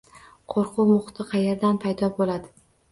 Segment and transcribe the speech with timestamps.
[0.53, 2.55] Qo‘rquv muhiti qayerdan paydo bo‘ladi?